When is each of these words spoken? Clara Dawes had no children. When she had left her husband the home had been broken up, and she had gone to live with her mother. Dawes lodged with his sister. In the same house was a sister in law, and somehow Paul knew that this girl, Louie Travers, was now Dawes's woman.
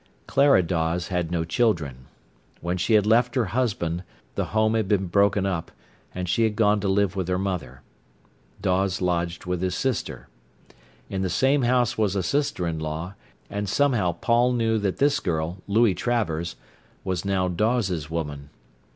Clara 0.25 0.63
Dawes 0.63 1.09
had 1.09 1.29
no 1.29 1.43
children. 1.43 2.07
When 2.59 2.75
she 2.75 2.95
had 2.95 3.05
left 3.05 3.35
her 3.35 3.45
husband 3.53 4.03
the 4.33 4.45
home 4.45 4.73
had 4.73 4.87
been 4.87 5.05
broken 5.05 5.45
up, 5.45 5.71
and 6.15 6.27
she 6.27 6.41
had 6.43 6.55
gone 6.55 6.79
to 6.79 6.87
live 6.87 7.15
with 7.15 7.27
her 7.27 7.37
mother. 7.37 7.83
Dawes 8.59 8.99
lodged 8.99 9.45
with 9.45 9.61
his 9.61 9.75
sister. 9.75 10.27
In 11.07 11.21
the 11.21 11.29
same 11.29 11.61
house 11.61 11.99
was 11.99 12.15
a 12.15 12.23
sister 12.23 12.67
in 12.67 12.79
law, 12.79 13.13
and 13.47 13.69
somehow 13.69 14.13
Paul 14.13 14.53
knew 14.53 14.79
that 14.79 14.97
this 14.97 15.19
girl, 15.19 15.59
Louie 15.67 15.93
Travers, 15.93 16.55
was 17.03 17.23
now 17.23 17.47
Dawes's 17.47 18.09
woman. 18.09 18.49